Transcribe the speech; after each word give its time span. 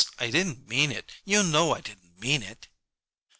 I 0.17 0.31
didn't 0.31 0.67
mean 0.67 0.91
it; 0.91 1.11
you 1.25 1.43
know 1.43 1.75
I 1.75 1.81
didn't 1.81 2.19
mean 2.19 2.41
it!" 2.41 2.67